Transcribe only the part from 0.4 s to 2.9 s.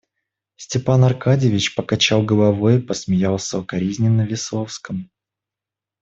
Степан Аркадьич покачал головой и